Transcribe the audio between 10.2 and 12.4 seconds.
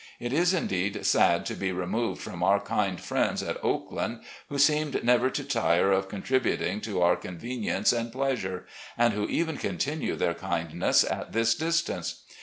kindness at this distance.